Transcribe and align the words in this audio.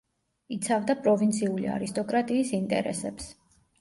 იცავდა 0.55 0.95
პროვინციული 1.03 1.69
არისტოკრატიის 1.75 2.55
ინტერესებს. 2.61 3.29